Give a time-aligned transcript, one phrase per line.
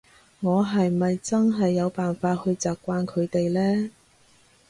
[0.39, 3.91] 我係咪真係有辦法去習慣佢哋呢？